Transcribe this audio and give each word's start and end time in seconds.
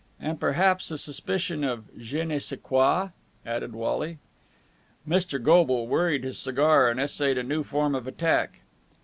"And 0.19 0.39
perhaps 0.39 0.89
a 0.89 0.97
suspicion 0.97 1.63
of 1.63 1.85
je 1.95 2.23
ne 2.25 2.39
sais 2.39 2.57
quoi," 2.59 3.11
added 3.45 3.73
Wally. 3.75 4.17
Mr. 5.07 5.39
Goble 5.39 5.85
worried 5.85 6.23
his 6.23 6.39
cigar, 6.39 6.89
and 6.89 6.99
essayed 6.99 7.37
a 7.37 7.43
new 7.43 7.63
form 7.63 7.93
of 7.93 8.07
attack. 8.07 8.61